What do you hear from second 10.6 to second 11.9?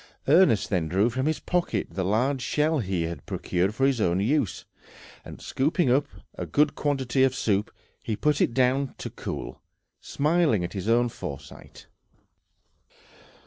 at his own foresight.